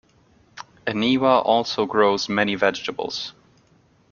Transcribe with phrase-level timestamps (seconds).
[0.87, 3.33] Eniwa also grows many vegetables.